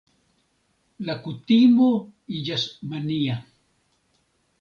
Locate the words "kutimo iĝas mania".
1.25-3.37